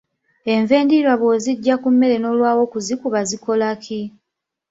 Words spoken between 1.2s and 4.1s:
bw'oziggya ku mmere n'olwawo okuzikuba zikola ki?